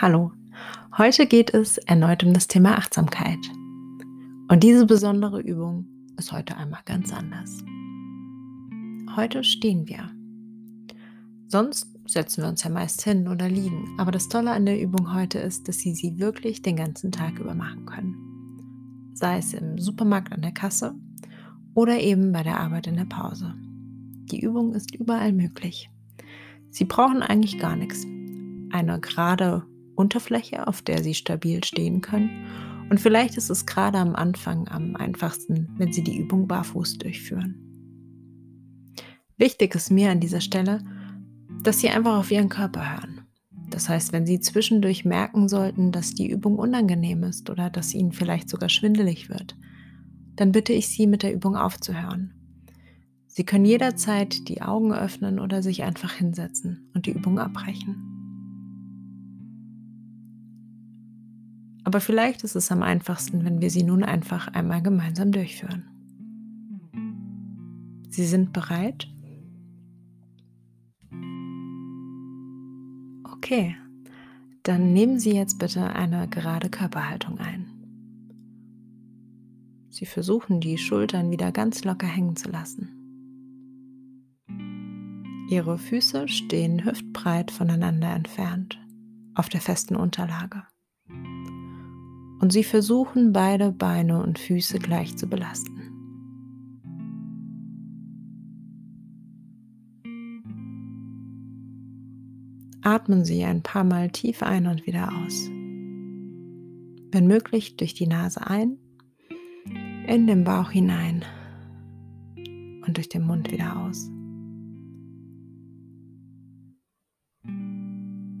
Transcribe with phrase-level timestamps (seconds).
[0.00, 0.30] Hallo,
[0.96, 3.40] heute geht es erneut um das Thema Achtsamkeit.
[4.46, 5.86] Und diese besondere Übung
[6.16, 7.64] ist heute einmal ganz anders.
[9.16, 10.08] Heute stehen wir.
[11.48, 15.12] Sonst setzen wir uns ja meist hin oder liegen, aber das Tolle an der Übung
[15.12, 19.10] heute ist, dass Sie sie wirklich den ganzen Tag über machen können.
[19.14, 20.94] Sei es im Supermarkt an der Kasse
[21.74, 23.52] oder eben bei der Arbeit in der Pause.
[24.30, 25.90] Die Übung ist überall möglich.
[26.70, 28.06] Sie brauchen eigentlich gar nichts.
[28.70, 29.66] Eine gerade
[29.98, 32.46] Unterfläche, auf der Sie stabil stehen können.
[32.88, 37.56] Und vielleicht ist es gerade am Anfang am einfachsten, wenn Sie die Übung barfuß durchführen.
[39.36, 40.82] Wichtig ist mir an dieser Stelle,
[41.62, 43.26] dass Sie einfach auf Ihren Körper hören.
[43.70, 48.12] Das heißt, wenn Sie zwischendurch merken sollten, dass die Übung unangenehm ist oder dass Ihnen
[48.12, 49.56] vielleicht sogar schwindelig wird,
[50.36, 52.32] dann bitte ich Sie, mit der Übung aufzuhören.
[53.26, 58.17] Sie können jederzeit die Augen öffnen oder sich einfach hinsetzen und die Übung abbrechen.
[61.88, 65.88] Aber vielleicht ist es am einfachsten, wenn wir sie nun einfach einmal gemeinsam durchführen.
[68.10, 69.08] Sie sind bereit?
[73.24, 73.74] Okay,
[74.64, 77.70] dann nehmen Sie jetzt bitte eine gerade Körperhaltung ein.
[79.88, 82.90] Sie versuchen die Schultern wieder ganz locker hängen zu lassen.
[85.48, 88.78] Ihre Füße stehen hüftbreit voneinander entfernt
[89.34, 90.64] auf der festen Unterlage
[92.40, 95.78] und sie versuchen beide Beine und Füße gleich zu belasten.
[102.82, 105.50] Atmen Sie ein paar Mal tief ein und wieder aus.
[107.10, 108.78] Wenn möglich durch die Nase ein,
[110.06, 111.24] in den Bauch hinein
[112.86, 114.08] und durch den Mund wieder aus.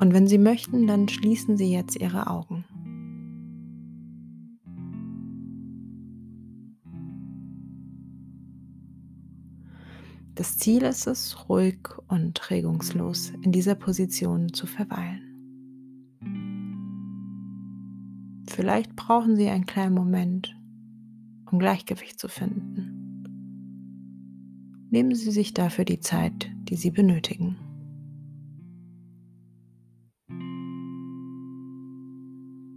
[0.00, 2.64] Und wenn Sie möchten, dann schließen Sie jetzt Ihre Augen.
[10.38, 15.24] Das Ziel ist es, ruhig und regungslos in dieser Position zu verweilen.
[18.46, 20.56] Vielleicht brauchen Sie einen kleinen Moment,
[21.50, 23.24] um Gleichgewicht zu finden.
[24.90, 27.56] Nehmen Sie sich dafür die Zeit, die Sie benötigen.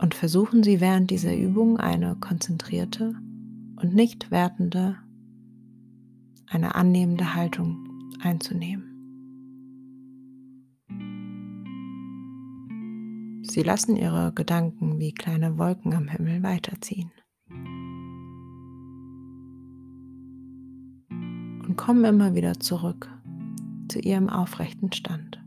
[0.01, 3.13] Und versuchen Sie während dieser Übung eine konzentrierte
[3.75, 4.97] und nicht wertende
[6.51, 7.77] eine annehmende Haltung
[8.21, 8.91] einzunehmen.
[13.43, 17.11] Sie lassen ihre Gedanken wie kleine Wolken am Himmel weiterziehen.
[21.09, 23.09] Und kommen immer wieder zurück
[23.87, 25.40] zu ihrem aufrechten Stand.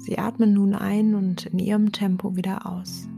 [0.00, 3.08] Sie atmen nun ein und in ihrem Tempo wieder aus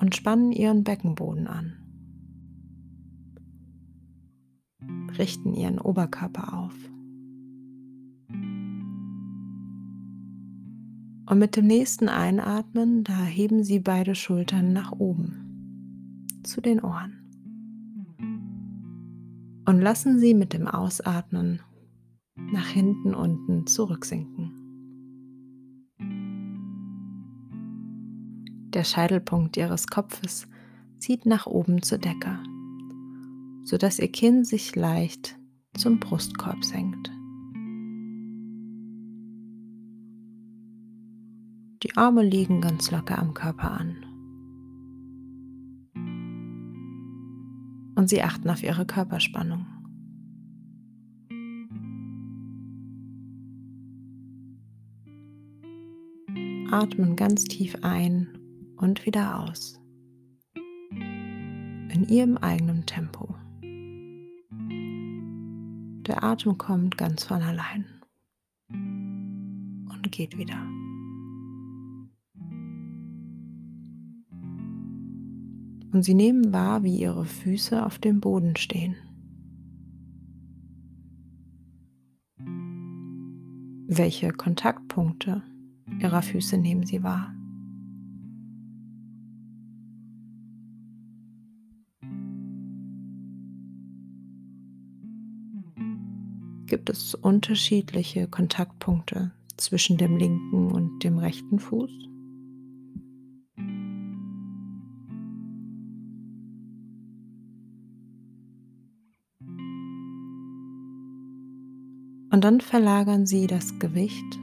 [0.00, 1.72] und spannen ihren Beckenboden an.
[5.18, 6.74] Richten ihren Oberkörper auf.
[11.26, 17.14] Und mit dem nächsten Einatmen, da heben Sie beide Schultern nach oben zu den Ohren.
[19.66, 21.60] Und lassen Sie mit dem Ausatmen
[22.52, 24.52] nach hinten unten zurücksinken.
[28.74, 30.46] Der Scheitelpunkt ihres Kopfes
[30.98, 32.38] zieht nach oben zur Decke,
[33.64, 35.38] sodass ihr Kinn sich leicht
[35.74, 37.10] zum Brustkorb senkt.
[41.82, 43.96] Die Arme liegen ganz locker am Körper an.
[47.94, 49.66] Und sie achten auf ihre Körperspannung.
[56.70, 58.28] Atmen ganz tief ein
[58.76, 59.80] und wieder aus.
[60.92, 63.34] In ihrem eigenen Tempo.
[66.06, 67.86] Der Atem kommt ganz von allein
[68.70, 70.62] und geht wieder.
[75.90, 78.94] Und sie nehmen wahr, wie ihre Füße auf dem Boden stehen.
[83.86, 85.42] Welche Kontaktpunkte
[86.00, 87.34] ihrer Füße nehmen sie wahr.
[96.68, 101.90] gibt es unterschiedliche Kontaktpunkte zwischen dem linken und dem rechten Fuß.
[112.30, 114.38] Und dann verlagern Sie das Gewicht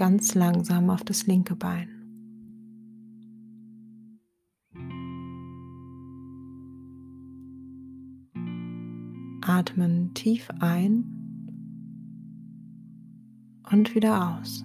[0.00, 1.90] ganz langsam auf das linke Bein.
[9.42, 11.04] Atmen tief ein
[13.70, 14.64] und wieder aus.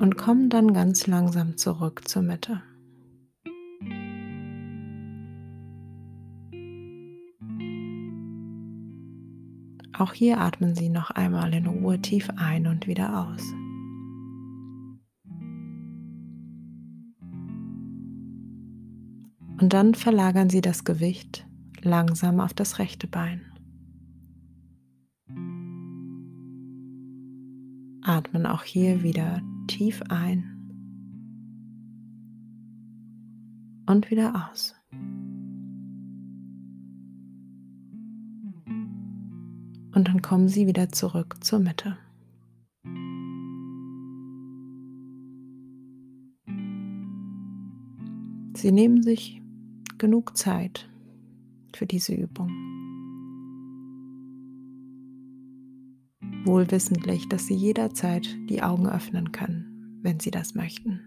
[0.00, 2.60] Und kommen dann ganz langsam zurück zur Mitte.
[10.00, 13.42] Auch hier atmen Sie noch einmal in Ruhe tief ein und wieder aus.
[19.60, 21.46] Und dann verlagern Sie das Gewicht
[21.82, 23.42] langsam auf das rechte Bein.
[28.00, 30.56] Atmen auch hier wieder tief ein
[33.84, 34.74] und wieder aus.
[40.00, 41.98] Und dann kommen Sie wieder zurück zur Mitte.
[48.56, 49.42] Sie nehmen sich
[49.98, 50.88] genug Zeit
[51.76, 52.48] für diese Übung.
[56.46, 61.00] Wohlwissentlich, dass Sie jederzeit die Augen öffnen können, wenn Sie das möchten.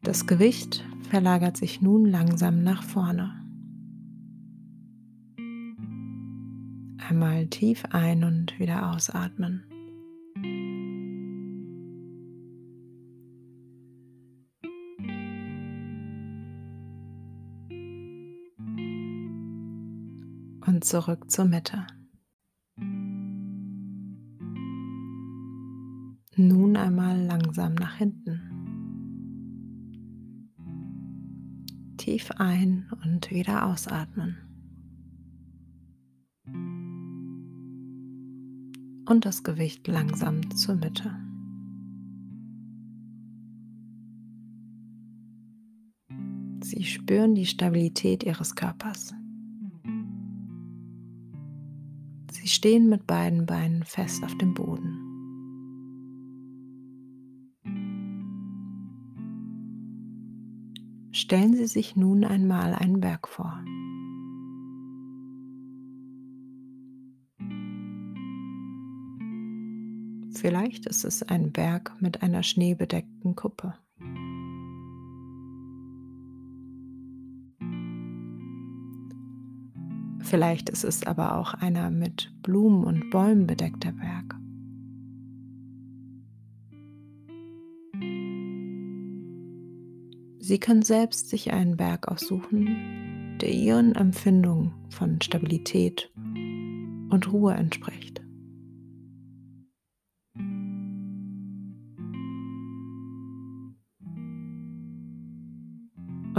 [0.00, 3.39] Das Gewicht verlagert sich nun langsam nach vorne.
[7.22, 9.62] Einmal tief ein und wieder ausatmen.
[20.66, 21.86] Und zurück zur Mitte.
[26.36, 28.40] Nun einmal langsam nach hinten.
[31.98, 34.49] Tief ein und wieder ausatmen.
[39.10, 41.10] Und das Gewicht langsam zur Mitte.
[46.62, 49.12] Sie spüren die Stabilität Ihres Körpers.
[52.30, 54.96] Sie stehen mit beiden Beinen fest auf dem Boden.
[61.10, 63.60] Stellen Sie sich nun einmal einen Berg vor.
[70.40, 73.74] Vielleicht ist es ein Berg mit einer schneebedeckten Kuppe.
[80.22, 84.34] Vielleicht ist es aber auch einer mit Blumen und Bäumen bedeckter Berg.
[90.38, 98.19] Sie können selbst sich einen Berg aussuchen, der Ihren Empfindungen von Stabilität und Ruhe entspricht.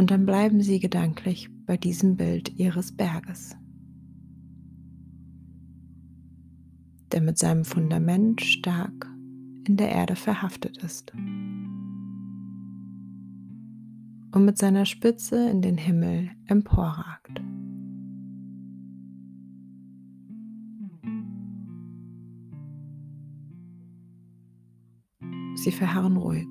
[0.02, 3.56] Und dann bleiben Sie gedanklich bei diesem Bild Ihres Berges,
[7.12, 9.08] der mit seinem Fundament stark
[9.68, 11.14] in der Erde verhaftet ist
[14.32, 17.40] und mit seiner Spitze in den Himmel emporragt.
[25.58, 26.48] Sie verharren ruhig.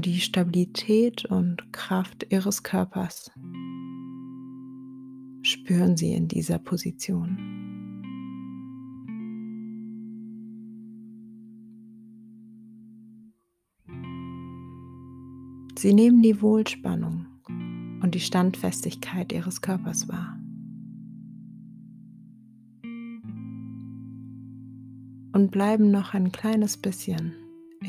[0.00, 3.30] Und die Stabilität und Kraft ihres Körpers
[5.42, 7.36] spüren Sie in dieser Position.
[15.78, 17.26] Sie nehmen die Wohlspannung
[18.02, 20.40] und die Standfestigkeit Ihres Körpers wahr.
[25.34, 27.34] Und bleiben noch ein kleines bisschen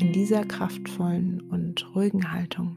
[0.02, 2.76] in dieser kraftvollen und ruhigen Haltung,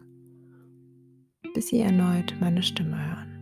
[1.55, 3.34] bis Sie erneut meine Stimme hören.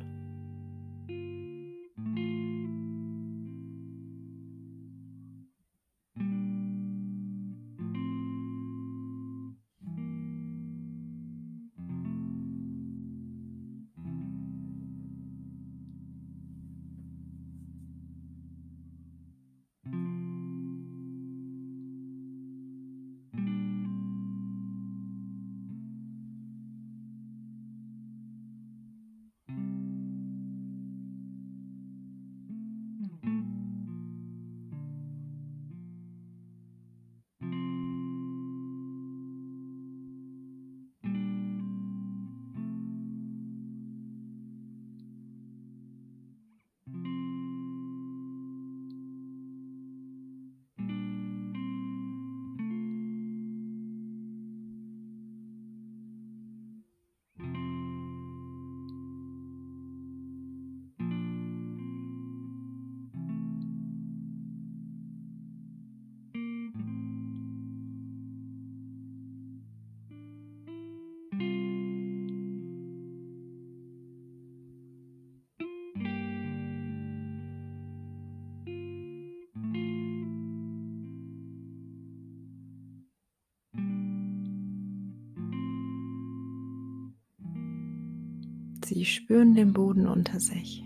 [88.94, 90.84] Sie spüren den Boden unter sich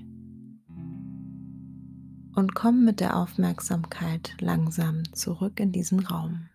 [2.36, 6.48] und kommen mit der Aufmerksamkeit langsam zurück in diesen Raum.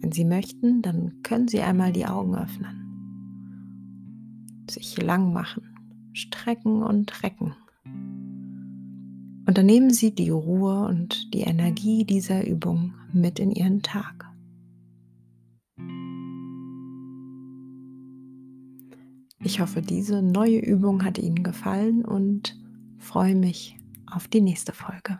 [0.00, 2.84] Wenn Sie möchten, dann können Sie einmal die Augen öffnen,
[4.68, 5.62] sich lang machen,
[6.12, 7.54] strecken und recken.
[9.46, 14.31] Und dann nehmen Sie die Ruhe und die Energie dieser Übung mit in Ihren Tag.
[19.44, 22.56] Ich hoffe, diese neue Übung hat Ihnen gefallen und
[22.98, 25.18] freue mich auf die nächste Folge.